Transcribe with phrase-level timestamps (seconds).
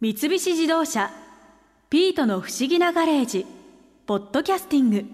[0.00, 1.10] 三菱自動車
[1.90, 3.44] 「ピートの不思議なガレージ」
[4.06, 5.04] ポッドキャスティング。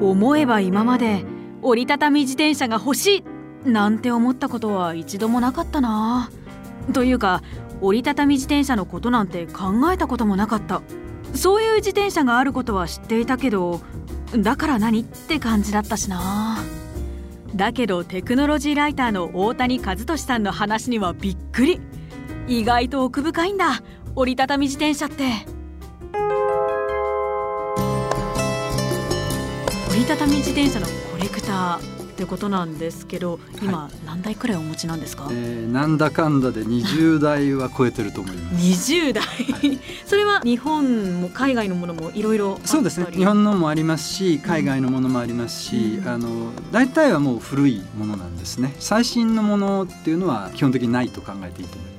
[0.00, 1.24] 思えば今まで
[1.62, 3.24] 折りたたみ自転車が欲し
[3.64, 6.30] いなんて思ったことは一度もなかったな。
[6.92, 7.42] というか
[7.80, 10.80] 折りたたみ自転車のことなんて考えたこともなかった。
[11.34, 13.80] そういう自転車があることは知っていたけど
[14.36, 16.53] だから何って感じだったしな。
[17.54, 21.80] だけどテクノロジーライターの大谷和俊さんの話にはびっくり。
[22.46, 23.82] 意外と奥深いんだ。
[24.16, 25.24] 折りたたみ自転車って。
[29.90, 31.93] 折りたたみ自転車のコレクター。
[32.14, 38.92] ってことなんですけど今、何台くらいお持ちなんですか、えー、なんだかんだで20台は超えてると思います。
[38.92, 43.08] 20台、はい、 それは日本も海外のものもいろいろそうですね。
[43.10, 48.76] 日本のもありますし海外のものもありますし、うん、あの大体はもう古いものなんですね。
[48.78, 51.93] 最新のものっていうのは基本的にないと考えていいと思います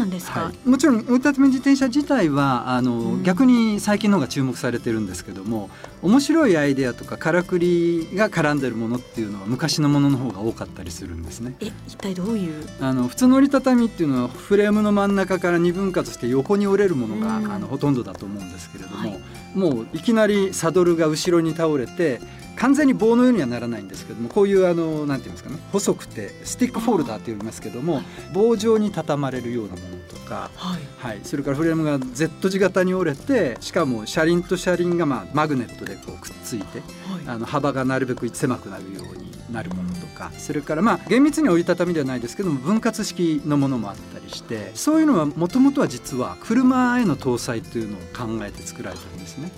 [0.00, 5.70] なんですか、はい、もちろん折りたたみ自転車自体はあの、うん、逆に最近の方が注目されてるんですけども
[6.02, 11.54] 面白いアイデアとかからくりが絡んでるものっていうのは昔のものの方が多かったりするんですね。
[11.60, 12.64] え一体どういう？
[12.80, 19.20] あの普通の折りたたみっていうのはフレームの真ん中から二分割して横に折れるものが、うん、あのほとんどだと思うんですけれども、はい、
[19.54, 22.20] もういきなりサドルが後ろに倒れて
[22.60, 36.88] 完全に棒のようにはならないんですけどもこういうあのなんていうんですかね細くてスティックフォルダーって言いますけども、はい、棒状に畳まれるようなものとか、はい、はい、それからフレームが Z 字型に折れてしかも車輪と車輪がまあマグネットでこうくっついて、はい、
[37.28, 48.00] あの幅がなるべく狭くなるようになるものとかそれからまあ厳密に折りたたみではないですけども分割式のものもあったりしてそういうのはもともとは実は車への搭載というのを
[48.38, 49.50] 考えて作られたんですね。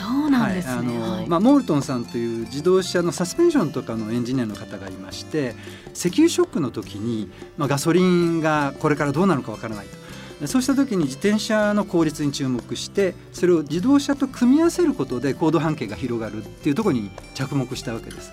[0.00, 5.54] そうなんですね、はい、あの、はい、まあ、モールトンさんという自動車のサスペンションとかのエンジニアの方がいまして
[5.94, 10.00] 石油ショックの時に、まあ、ガソリンがこれからどうなるかわからないと。
[10.46, 18.32] そうした時に自転車の効率に注目してそれを自動車と組み合わせることで高度半径が広がるっていうところに着目したわけです。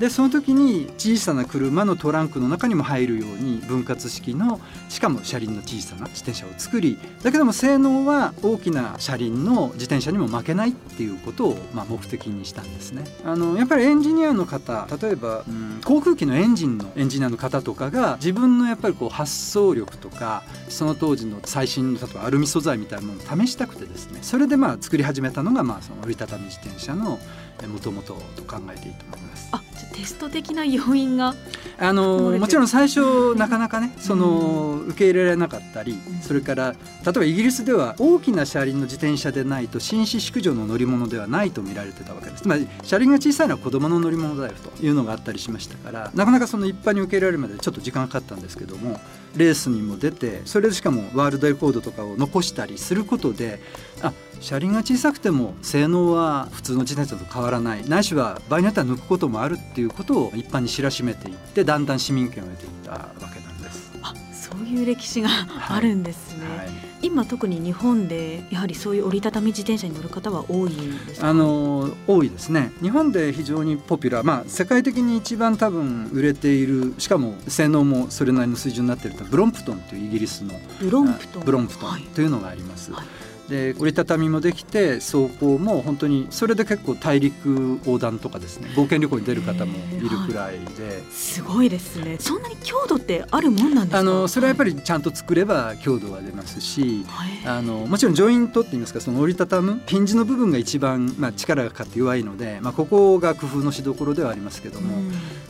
[0.00, 13.04] でその時に小さな車のトランクの中にも入るように分割式のしかも車輪の小さな自転車を作りだけども性能は大きな車輪の自転車にも負けないっていうことをまあ目的にしたんですね。
[13.24, 27.18] あのやっぱりエンジニアの方例えば、うん、航空機のエンジンのエンジニアの方とかが自分のやっぱりこう発想力とかその当時の最新の例えばアルミ素材みたいなものを試したくてですねそれでまあ作り始めたのがまあその折りたたみ自転車の
[27.66, 29.48] もともとと考えていいと思います。
[29.52, 29.62] あ
[29.94, 31.34] テスト的な要因が
[31.78, 36.76] あのもちろん最初なかなかねその受け入れられなかったり、それから例
[37.08, 42.42] えばイギリスでは大きな車輪の自転車でないと紳士淑女の乗り物ではないと見られてたわけです。
[42.42, 49.00] つまり車輪が小さいのは子供の乗り物だよというのがあったりしましたからなかなかその一般に受け入れられるまでちょっと時間がかかったんですけども
[49.36, 53.60] レースにも出てそれでしかもワールドレコードとかを残したりすることで
[54.02, 57.88] あ車輪が小さくても性能は普通の自転車と変わらない。
[57.88, 63.92] ないしは場合によっては抜くこともあるっていうことを一般に知らしめていってだんだん市民権を得ていったわけなんです。
[64.02, 65.28] あそういう歴史が
[65.68, 66.48] あるんですね。
[66.48, 66.58] はい。
[66.58, 72.72] はい今特に日本でやはりそういう折りたたみ自転車に乗る方は多いんですあの多いですね。
[72.82, 81.44] 日本で非常にポピュラーまあ世界的に一番多分売れているしかも性能もそれなりの水準になっているとブロンプトンというイギリスのブロンプトン。
[81.44, 82.90] ブロンプトンというのがあります。
[82.92, 83.06] はい
[83.48, 92.16] で折りたたみもできて走行も本当にそれで結構大陸横断とかですね冒険旅行に出る方もいるくらいで、はい、すごいですね。
[92.18, 93.98] そんなに強度ってあるもんなんですか？
[93.98, 104.98] あのそれはやっぱりちゃんと作れば強度は出ますし、はい、あのもちろんジョイントって言いますかその折りたたむヒンジの部分が一番、まあ、力がかかって弱いので、まあ、ここが工夫のしどころではありますけども、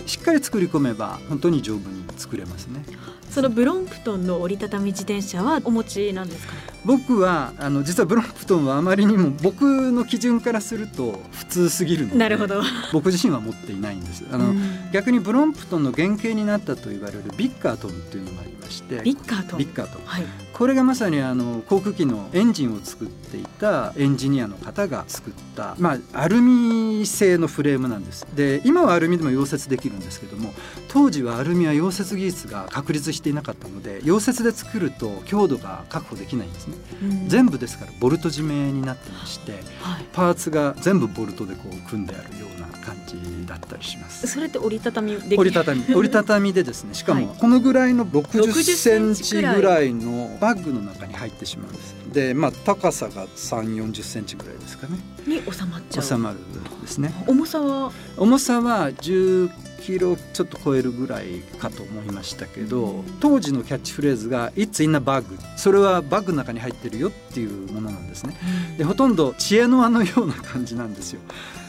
[0.06, 2.84] しっかり作り込めば本当に丈夫に作れますね。
[3.30, 6.54] そのブロンプトンの折りたたみ自転車はお持ちなんですか？
[6.86, 12.62] 僕はあの実はブロンプトンはあまりにも僕の基準からすると普通すぎるのでなるほど。
[12.92, 14.24] 僕自身は持っていないんです。
[14.30, 14.54] あの、
[14.92, 19.58] 逆にブロンプトンの原型になったと言われるビッカートンっていうのがありましてビッカートン。
[19.58, 20.24] ビッカートン、はい、
[20.56, 28.26] これがまさにあの航空機のエンジンを作っていたエンジニアの方が作った、まあ、アルミ製のフレームなんです。
[28.34, 30.54] で今はアルミでも溶接できるんですけども
[30.88, 44.26] 当時はアルミは溶接技術が確立していなかったので溶接で作ると強度が確保できないんですね、うん、全部ですからボルト締めになってまして、はい、パーツが全部ボルトでこう組んであるような感じだったりします。
[44.26, 45.84] それって折りたたみで折りたたみ。
[45.92, 51.96] 折りたたみでですねしかもこのぐらいの60センチぐらいのバッグの中に入ってしまうんです。
[52.12, 54.96] でまあ高さが3 4 0センチぐらいですかね。
[55.26, 56.04] に収まっちゃう。
[56.04, 56.38] 収まる
[56.82, 57.12] ですね。
[57.26, 57.90] 重さは？
[58.16, 59.50] 重さは10
[59.82, 65.24] キロちょっと超えるぐらいかと思いましたけど当時のキャッチフレーズが「It's in a bag」
[65.58, 68.36] それはバッグの中に入ってるよっていうものなんですね。
[68.78, 71.22] でほとんど知恵の輪のような感じなんですよ。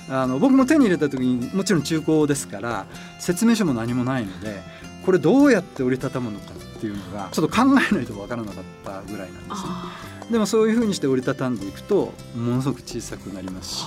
[0.07, 2.85] あの僕も手に入れた時にもちろん中古ですから
[3.19, 4.61] 説明書も何もないので
[5.03, 9.69] これどうやって折りたたむのかっていうのがちょっと考えないと分からなかったぐらいなんですね。
[10.31, 13.85] でもそういうふうにして折りたたんでいくとものすごく小さくなりますし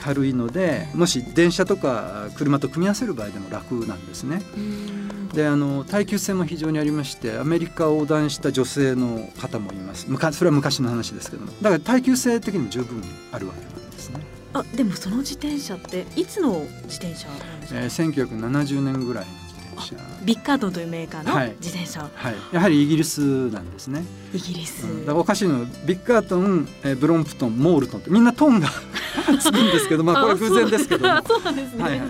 [0.00, 4.42] 軽いのでもし電車とか車と組み合わせる場合でも楽なんですね。
[5.32, 14.20] であの耐久性も非常にありましてアメリカを横断した女性の方もいますそれは昔の話ですけどもだから耐久性的にも十分あるわけなんですね。
[14.52, 19.26] あでもその自転車っていつの自転車なんですか、えー、1970年ぐらい
[20.24, 24.04] ビッカートンというメーカーの自転車、はい、はい、やはりイギリスなんですね。
[24.32, 28.68] イギリス、うん、だからおかしいのはビッカートン、えー、ブロンプトンモールトンってみんなトンが
[29.40, 31.42] つくんですけどまあこれは偶然ですけどそう。
[31.44, 32.08] なんですね、はいはい。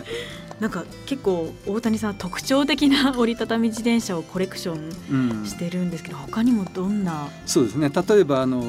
[0.60, 7.28] なんか結構大谷さん特徴的な折りたたみ自転車をコレクションしてるんですけど、うん、他にもどんな？
[7.44, 7.90] そうですね。
[7.90, 8.62] 例えばあの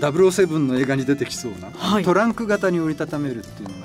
[0.00, 3.77] 007の映画に出てきそうな、はい、トランク型に折りたためるっていうの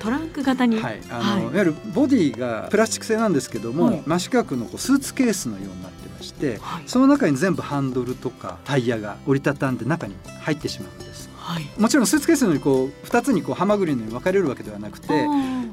[0.00, 11.30] トランク型に、はいあの、はい、いわゆるボディがプラスチック製なんですけども、はい、真四角のこうスーツケースのようになってまして、はい、その中に全部ハンドルとかタイヤが折りたたんで中に入ってしまうんです。
[11.36, 15.08] はい、もちろんスーツケースのようにこう2つにこうハマグリのように分かれるわけではなくて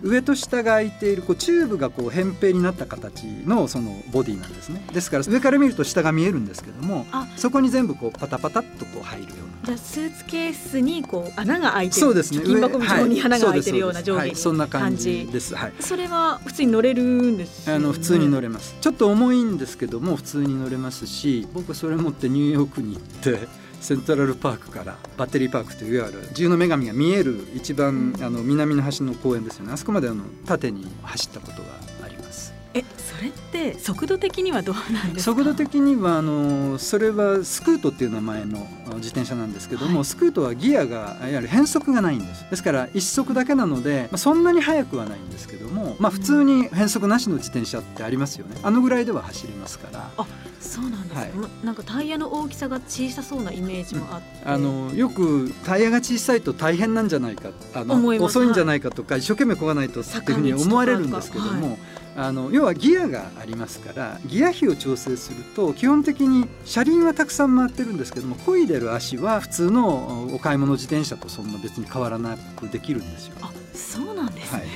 [0.02, 4.86] 上と下が開いているこうチューブがこう扁平になった形のそのボディなんですね。
[4.94, 7.06] ですから上から見ると下が見えるんですけども
[7.36, 9.48] そこに全部こうパタパタっとこう入るような。
[9.66, 12.02] じゃあスーツケースにこう穴が開いてる。
[12.02, 12.42] そうですね。
[12.46, 18.76] 金箱状に穴が開いてるような上下に、そんな感じです、はい、それは普通に乗れるんです、ね、あの普通に乗れます。
[18.80, 23.48] ちょっと重いんですけども普通に乗れますし僕それ持ってニューヨークに行って
[23.80, 29.74] セントラルパークからバッテリーパークといういわゆる自由の女神が見える一番あの南の端の公園ですよね。
[29.74, 31.70] あそこまであの縦に走ったことが
[32.04, 32.54] あります。
[32.74, 35.32] えそれって速度的にはどうなんですか？
[35.32, 42.46] 速度的にはあのそれはスクートっていう名前の自転車なんですけども、はい、スクートはギアがいわゆる変速がないんです。
[42.50, 48.58] ですから一足だけなので、まあ、そんなに速くはないんですけども、まあ、普通に変速なしの自転車ってありますよね。
[48.62, 50.12] あのぐらいでは走れますから。
[50.18, 50.28] あ
[50.60, 51.32] そうなんです、はい、
[51.66, 61.78] なんかタイヤの大きさが小さそうなイメージもあって、うん、あのよくタイヤが小さいと大変なんじゃないかあの遅いんじゃないかとか、はい、一生懸命こがないとっていうふうに思われるんですけども、
[62.16, 73.36] あの要はギアがありますからギア比を調整すると基本的に車輪はたくさん回ってるんですけども漕いでる足は普通のお買い物自転車とそんな別に変わらなくできるんですよ。
[73.42, 74.68] あそうなんですね、はい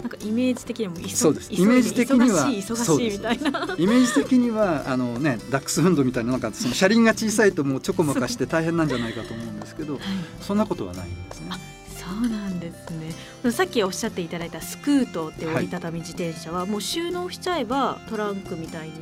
[0.00, 1.52] なんかイメージ的にもそうです。
[1.52, 3.76] イメージ的には忙しいみたいな。
[3.78, 10.02] イメージ的にはあのねダックスフンドみたいななんかその車輪が小さいともうちょこまかして大変なんじゃないかと思うんですけど、はい、
[10.40, 11.79] そんなことはないんですね。
[12.00, 13.52] そうなんですね。
[13.52, 18.94] さっきおっしゃっていただいたスクートって折りたたみ自転車は、もう収納しちゃえばトランクみたいに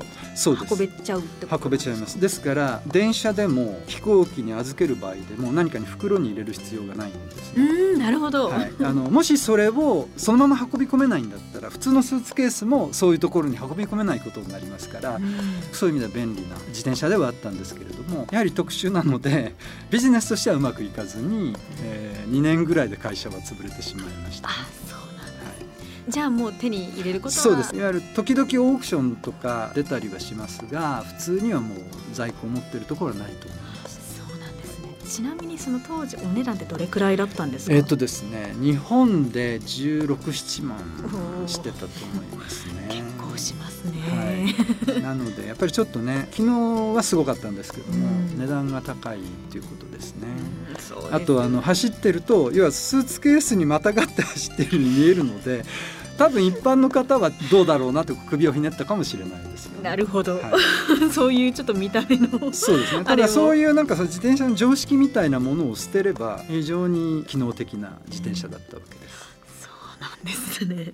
[0.44, 2.20] 運べちゃうってこと運べちゃいます。
[2.20, 7.64] ですから電車でも飛行機に預ける場合でも何かに袋に入れる必要がないんですね。
[7.64, 15.20] うんなるほど、はい、あのもしそれをそのまま運び込めないんだったら普通のスーツケースもそういうところに運び込めないことになりますから、
[15.72, 19.54] そういう意味では便利な自転車ではあったんですけれどもやはり特殊なので
[19.90, 24.48] ビジネスとしてはうまくいかずに、えー、2年ぐらいで会社は潰れてしまいました、
[26.08, 27.76] じゃあもう手に入れることそうです。
[27.76, 31.78] いわゆる時々オークションとか出たりはしますが普通にはもう
[32.12, 33.87] 在庫を持ってるところはないと思います
[35.08, 37.74] ちなみにその当時お値段ってどれくらいだったんですか？
[37.74, 40.78] えっ、とですね日本で16、7万
[41.46, 42.88] してたと思いますね。
[42.90, 44.00] 結構しますね、
[44.90, 50.26] はい、なのでやっぱりちょっとね昨日はすごかったんですけども、値段が高いっていうことですね、
[51.12, 55.64] あとあの走ってると要はスーツケースにまたがって走ってるように見えるので
[56.18, 60.42] 多分一般の方はどうだろうなと首をひねったかもしれないですよ、ね、なるほど、はい、
[61.10, 63.04] そういうちょっと見た目のそうですね。
[63.04, 69.28] ただそういうなんか自転車の常識みたいなものを捨てれば非常に機能的な自転車だったわけです、
[69.62, 70.92] そうなんですね。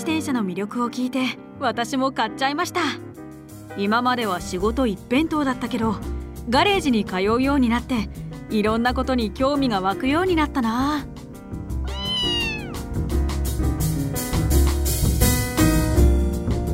[0.00, 2.80] 自転車の魅力を聞いて私も買っちゃいました
[3.80, 5.96] 今までは仕事一辺倒だったけど
[6.50, 8.10] ガレージに通うようになって
[8.50, 11.06] いろんなことに興味が湧くようになったな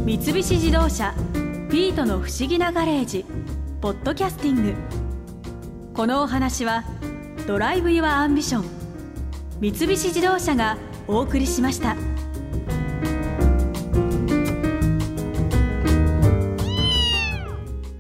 [0.05, 1.15] 三菱自動車
[1.71, 3.25] 「ピートの不思議なガレージ」
[3.81, 4.75] ポッドキャスティング
[5.95, 6.83] このお話は
[7.47, 8.65] 「Drive your Ambition」
[9.63, 12.16] 三菱自動車がお送りしました。